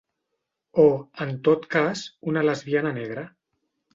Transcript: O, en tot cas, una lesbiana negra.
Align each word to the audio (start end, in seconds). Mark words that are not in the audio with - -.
O, 0.83 0.85
en 1.25 1.33
tot 1.49 1.67
cas, 1.77 2.03
una 2.31 2.45
lesbiana 2.47 2.97
negra. 2.99 3.27